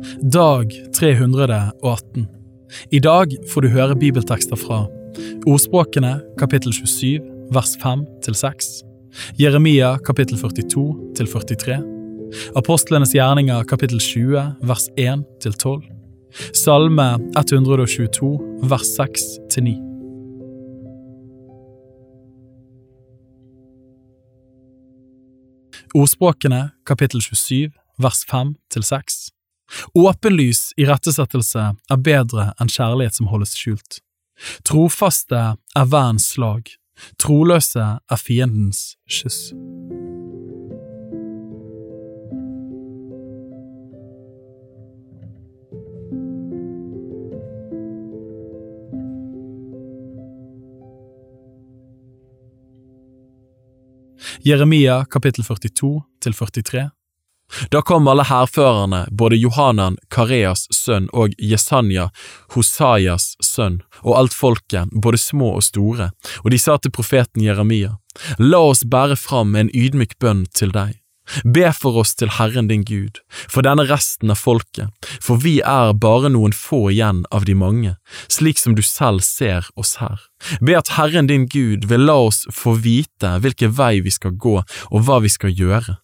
[0.00, 2.26] Dag 318.
[2.90, 4.86] I dag får du høre bibeltekster fra
[5.48, 7.20] Ordspråkene kapittel 27
[7.52, 8.68] vers 5 til 6,
[9.40, 10.84] Jeremia kapittel 42
[11.18, 11.76] til 43,
[12.56, 15.82] Apostlenes gjerninger kapittel 20 vers 1 til 12,
[16.54, 18.30] Salme 122
[18.70, 19.74] vers 6 til 9.
[25.94, 29.39] Ordspråkene kapittel 27 vers 5 til 6.
[29.94, 34.00] Åpenlys irettesettelse er bedre enn kjærlighet som holdes skjult.
[34.66, 35.40] Trofaste
[35.76, 36.72] er vernens slag,
[37.20, 39.50] troløse er fiendens kyss.
[54.40, 56.88] Jeremia kapittel 42 til 43
[57.70, 62.10] Da kom alle hærførerne, både Johanan, Kareas sønn og Jesanja,
[62.54, 66.10] Hosaias sønn, og alt folket, både små og store,
[66.44, 67.96] og de sa til profeten Jeremia,
[68.38, 70.96] La oss bære fram en ydmyk bønn til deg.
[71.44, 74.90] Be for oss til Herren din Gud, for denne resten av folket,
[75.22, 77.94] for vi er bare noen få igjen av de mange,
[78.26, 80.18] slik som du selv ser oss her.
[80.60, 84.58] Be at Herren din Gud vil la oss få vite hvilken vei vi skal gå
[84.58, 86.00] og hva vi skal gjøre.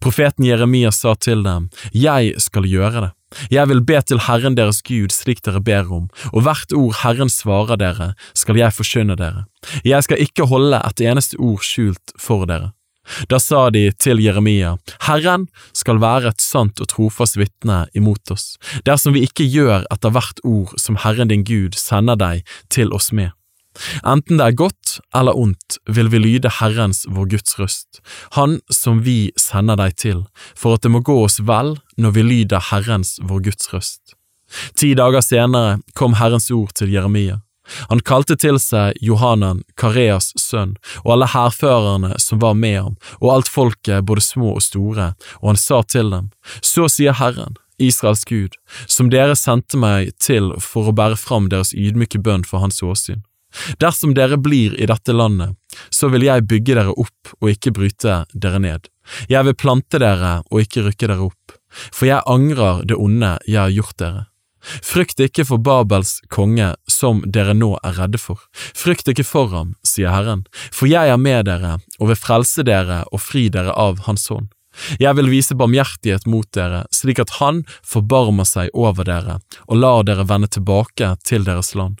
[0.00, 3.10] Profeten Jeremia sa til dem, Jeg skal gjøre det.
[3.50, 7.32] Jeg vil be til Herren deres Gud slik dere ber om, og hvert ord Herren
[7.32, 9.46] svarer dere, skal jeg forkynne dere.
[9.84, 12.72] Jeg skal ikke holde et eneste ord skjult for dere.
[13.28, 14.76] Da sa de til Jeremia,
[15.08, 18.56] Herren skal være et sant og trofast vitne imot oss,
[18.86, 23.10] dersom vi ikke gjør etter hvert ord som Herren din Gud sender deg til oss
[23.12, 23.34] med.
[24.04, 28.00] Enten det er godt eller ondt, vil vi lyde Herrens vår Guds røst,
[28.36, 32.26] Han som vi sender deg til, for at det må gå oss vel når vi
[32.26, 34.16] lyder Herrens vår Guds røst.
[34.76, 37.40] Ti dager senere kom Herrens ord til Jeremia.
[37.88, 43.36] Han kalte til seg Johanan, Kareas sønn, og alle hærførerne som var med ham, og
[43.36, 48.24] alt folket, både små og store, og han sa til dem, Så sier Herren, Israels
[48.24, 52.82] Gud, som dere sendte meg til for å bære fram deres ydmyke bønn for hans
[52.82, 53.22] åsyn.
[53.82, 55.56] Dersom dere blir i dette landet,
[55.90, 58.88] så vil jeg bygge dere opp og ikke bryte dere ned.
[59.28, 61.56] Jeg vil plante dere og ikke rykke dere opp,
[61.90, 64.26] for jeg angrer det onde jeg har gjort dere.
[64.62, 68.38] Frykt ikke for Babels konge som dere nå er redde for.
[68.54, 73.02] Frykt ikke for ham, sier Herren, for jeg er med dere og vil frelse dere
[73.10, 74.52] og fri dere av Hans hånd.
[75.02, 80.06] Jeg vil vise barmhjertighet mot dere, slik at Han forbarmer seg over dere og lar
[80.08, 81.98] dere vende tilbake til deres land.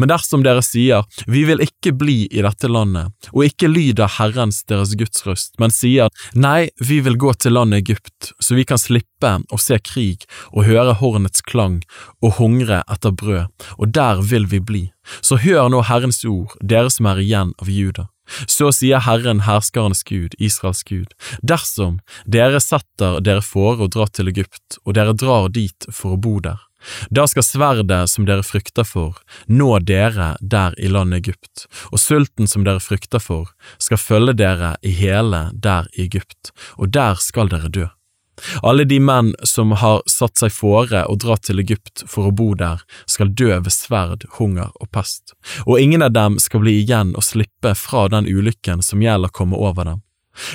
[0.00, 4.62] Men dersom dere sier, vi vil ikke bli i dette landet, og ikke lyder Herrens
[4.68, 8.80] deres Guds røst, men sier, nei, vi vil gå til landet Egypt, så vi kan
[8.80, 11.80] slippe å se krig og høre hornets klang
[12.22, 14.84] og hungre etter brød, og der vil vi bli.
[15.20, 18.08] Så hør nå Herrens ord, dere som er igjen av Juda.
[18.44, 24.28] Så sier Herren herskerens Gud, Israels Gud, dersom dere setter dere fore å dra til
[24.32, 26.60] Egypt, og dere drar dit for å bo der,
[27.10, 32.50] da skal sverdet som dere frykter for, nå dere der i landet Egypt, og sulten
[32.50, 37.50] som dere frykter for, skal følge dere i hele der i Egypt, og der skal
[37.52, 37.88] dere dø.
[38.62, 42.52] Alle de menn som har satt seg fore å dra til Egypt for å bo
[42.58, 45.34] der, skal dø ved sverd, hunger og pest,
[45.66, 49.58] og ingen av dem skal bli igjen og slippe fra den ulykken som gjelder komme
[49.58, 50.04] over dem.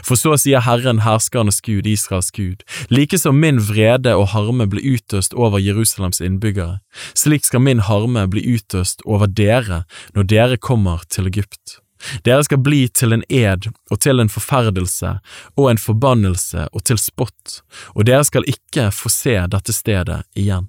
[0.03, 4.95] For så sier Herren herskernes Gud, Israels Gud, like som min vrede og harme blir
[4.95, 6.79] utøst over Jerusalems innbyggere,
[7.17, 9.83] slik skal min harme bli utøst over dere
[10.15, 11.79] når dere kommer til Egypt.
[12.23, 15.17] Dere skal bli til en ed og til en forferdelse
[15.55, 17.61] og en forbannelse og til spott,
[17.95, 20.67] og dere skal ikke få se dette stedet igjen.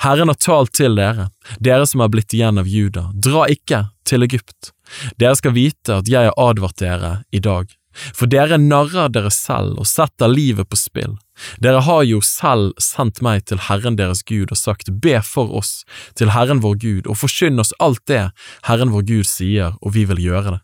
[0.00, 1.28] Herren har talt til dere,
[1.60, 4.72] dere som er blitt igjen av Juda, dra ikke til Egypt.
[5.20, 7.68] Dere skal vite at jeg har advart dere i dag.
[8.14, 11.16] For dere narrer dere selv og setter livet på spill.
[11.60, 15.82] Dere har jo selv sendt meg til Herren deres Gud og sagt, be for oss
[16.16, 18.30] til Herren vår Gud, og forkynn oss alt det
[18.68, 20.62] Herren vår Gud sier, og vi vil gjøre det.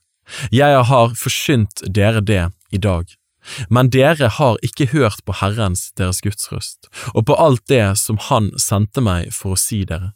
[0.54, 3.10] Jeg har forkynt dere det i dag.
[3.68, 8.20] Men dere har ikke hørt på Herrens deres Guds røst, og på alt det som
[8.30, 10.12] Han sendte meg for å si dere.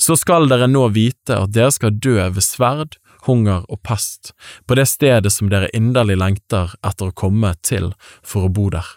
[0.00, 4.32] Så skal dere nå vite at dere skal dø ved sverd, hunger og pest,
[4.66, 7.92] på det stedet som dere inderlig lengter etter å komme til
[8.22, 8.88] for å bo der.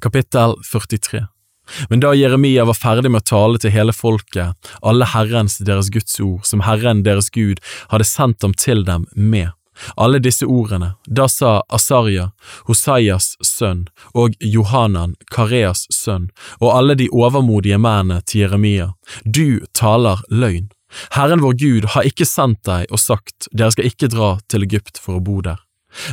[0.00, 1.26] Kapittel 43
[1.88, 6.18] Men da Jeremia var ferdig med å tale til hele folket, alle Herrens deres Guds
[6.20, 7.60] ord, som Herren deres Gud
[7.92, 9.52] hadde sendt dem til dem med,
[9.96, 12.30] Alle disse ordene, da sa Asarja,
[12.68, 16.28] Hosaias sønn, og Johanan, Kareas sønn,
[16.60, 18.90] og alle de overmodige mennene til Jeremia,
[19.24, 20.68] du taler løgn.
[21.16, 25.00] Herren vår Gud har ikke sendt deg og sagt, dere skal ikke dra til Egypt
[25.00, 25.60] for å bo der.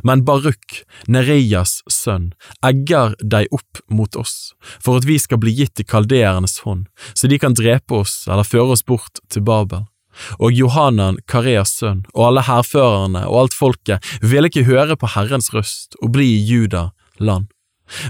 [0.03, 2.31] Men Baruk, Nereias sønn,
[2.65, 7.29] egger deg opp mot oss, for at vi skal bli gitt i kaldeernes hånd, så
[7.29, 9.85] de kan drepe oss eller føre oss bort til Babel.
[10.41, 15.51] Og Johanan, Kareas sønn, og alle hærførerne og alt folket ville ikke høre på Herrens
[15.53, 16.89] røst og bli i Juda
[17.21, 17.51] land.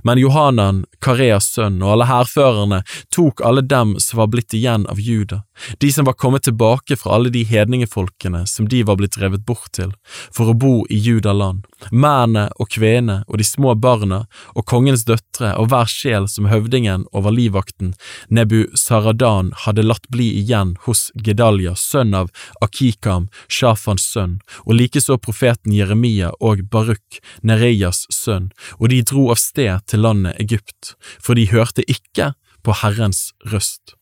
[0.03, 2.81] Men Johanan, Kareas sønn, og alle hærførerne
[3.13, 5.43] tok alle dem som var blitt igjen av Juda,
[5.81, 9.71] de som var kommet tilbake fra alle de hedningefolkene som de var blitt revet bort
[9.77, 9.93] til,
[10.33, 15.53] for å bo i Judaland, mennene og kvenene og de små barna og kongens døtre
[15.59, 17.93] og hver sjel som høvdingen over livvakten,
[18.29, 22.31] Nebu Saradan, hadde latt bli igjen hos Gedalja, sønn av
[22.63, 29.41] Akikam, Shafans sønn, og likeså profeten Jeremia og Baruk, Nereias sønn, og de dro av
[29.41, 32.33] sted til landet Egypt, for de hørte ikke
[32.63, 33.96] på Herrens røst.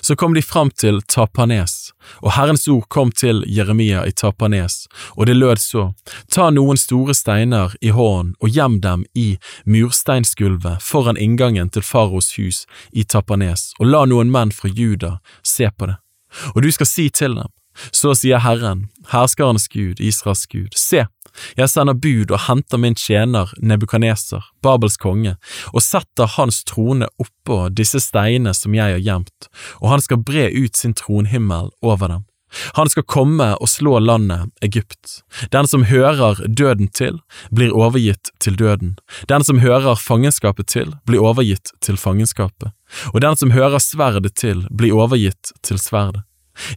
[0.00, 1.92] Så kom de fram til Tapanes,
[2.22, 4.86] og Herrens ord kom til Jeremia i Tapanes,
[5.16, 5.84] og det lød så,
[6.32, 9.28] ta noen store steiner i hånden og gjem dem i
[9.64, 15.70] mursteinsgulvet foran inngangen til faros hus i Tapanes, og la noen menn fra Juda se
[15.70, 15.98] på det.
[16.54, 17.50] Og du skal si til dem,
[17.94, 21.06] så sier Herren, herskernes Gud, Israels Gud, se,
[21.58, 25.36] jeg sender bud og henter min tjener Nebukaneser, Babels konge,
[25.72, 29.52] og setter hans trone oppå disse steinene som jeg har gjemt,
[29.82, 32.26] og han skal bre ut sin tronhimmel over dem.
[32.74, 35.20] Han skal komme og slå landet Egypt.
[35.52, 37.20] Den som hører døden til,
[37.50, 38.96] blir overgitt til døden.
[39.28, 42.72] Den som hører fangenskapet til, blir overgitt til fangenskapet.
[43.12, 46.24] Og den som hører sverdet til, blir overgitt til sverdet.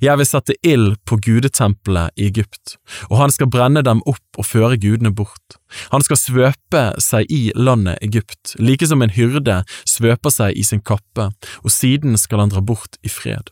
[0.04, 2.76] Jeg vil sette ild på gudetempelet i Egypt,
[3.10, 5.58] og han skal brenne dem opp og føre gudene bort.
[5.94, 10.84] Han skal svøpe seg i landet Egypt, like som en hyrde svøper seg i sin
[10.84, 11.32] kappe,
[11.64, 13.52] og siden skal han dra bort i fred.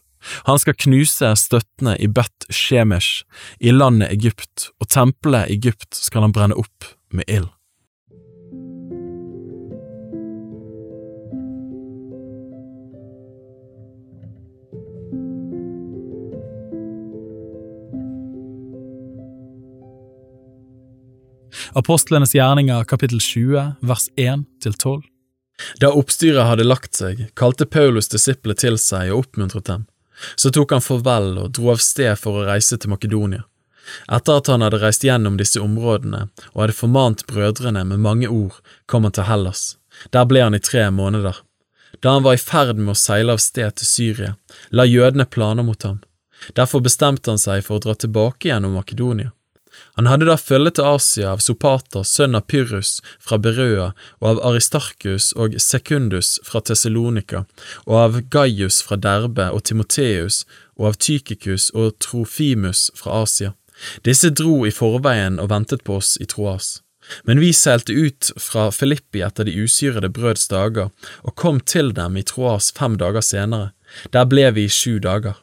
[0.49, 3.23] Han skal knuse støttene i Bet Shemesh,
[3.59, 7.49] i landet Egypt, og tempelet Egypt skal han brenne opp med ild.
[21.73, 25.03] Apostlenes gjerninger kapittel 20 vers 1–12
[25.79, 29.85] Da oppstyret hadde lagt seg, kalte Paulus disiplet til seg og oppmuntret dem.
[30.35, 33.45] Så tok han farvel og dro av sted for å reise til Makedonia.
[34.09, 38.57] Etter at han hadde reist gjennom disse områdene og hadde formant brødrene med mange ord,
[38.89, 39.77] kom han til Hellas.
[40.09, 41.37] Der ble han i tre måneder.
[42.01, 44.35] Da han var i ferd med å seile av sted til Syria,
[44.69, 46.01] la jødene planer mot ham.
[46.55, 49.33] Derfor bestemte han seg for å dra tilbake gjennom Makedonia.
[49.99, 53.91] Han hadde da følge til Asia av Sopater, sønn av Pyrrhus fra Berøa,
[54.21, 57.45] og av Aristarkus og Sekundus fra Tessalonika,
[57.85, 60.45] og av Gaius fra Derbe og Timoteus,
[60.79, 63.53] og av Tykikus og Trofimus fra Asia.
[64.03, 66.79] Disse dro i forveien og ventet på oss i Troas.
[67.23, 70.91] Men vi seilte ut fra Filippi etter de usyrede brøds dager,
[71.25, 73.71] og kom til dem i Troas fem dager senere.
[74.13, 75.39] Der ble vi i sju dager.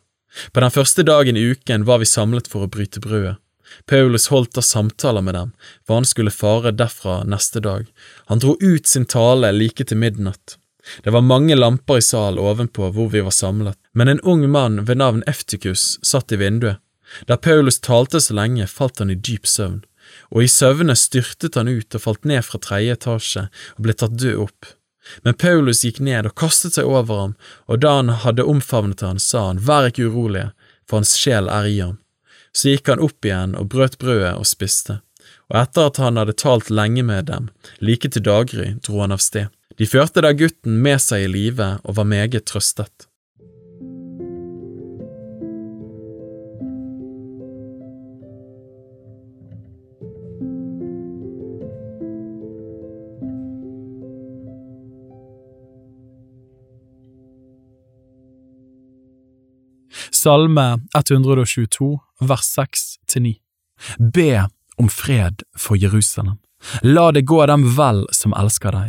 [0.52, 3.38] På den første dagen i uken var vi samlet for å bryte brødet.
[3.86, 5.52] Paulus holdt da samtaler med dem,
[5.86, 7.86] for han skulle fare derfra neste dag.
[8.26, 10.56] Han dro ut sin tale like til midnatt.
[11.02, 14.84] Det var mange lamper i salen ovenpå hvor vi var samlet, men en ung mann
[14.86, 16.78] ved navn Eftikus satt i vinduet.
[17.26, 19.82] Da Paulus talte så lenge, falt han i dyp søvn,
[20.30, 23.44] og i søvne styrtet han ut og falt ned fra tredje etasje
[23.76, 24.72] og ble tatt død opp.
[25.22, 27.36] Men Paulus gikk ned og kastet seg over ham,
[27.70, 30.50] og da han hadde omfavnet han, sa han, Vær ikke urolige,
[30.86, 32.00] for hans sjel er i ham.
[32.56, 35.00] Så gikk han opp igjen og brøt brødet og spiste,
[35.52, 37.50] og etter at han hadde talt lenge med dem,
[37.84, 39.52] like til daggry, dro han av sted.
[39.76, 43.10] De førte da gutten med seg i live og var meget trøstet.
[60.26, 63.36] Salme 122, vers 6–9
[63.98, 66.40] Be om fred for Jerusalem.
[66.82, 68.88] La det gå dem vel som elsker deg.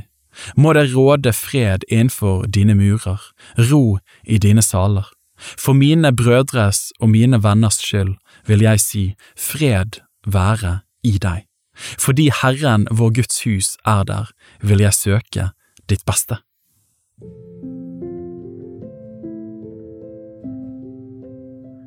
[0.57, 3.21] Må det råde fred innenfor dine murer,
[3.69, 5.05] ro i dine saler.
[5.37, 8.15] For mine brødres og mine venners skyld
[8.49, 9.05] vil jeg si
[9.37, 11.45] fred være i deg.
[11.77, 14.33] Fordi Herren vår Guds hus er der,
[14.65, 15.51] vil jeg søke
[15.85, 16.41] ditt beste.